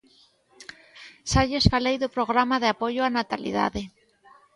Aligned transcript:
Xa 1.31 1.41
lles 1.49 1.65
falei 1.73 1.95
do 1.99 2.13
Programa 2.17 2.55
de 2.59 2.67
apoio 2.73 3.01
á 3.07 3.09
natalidade. 3.19 3.81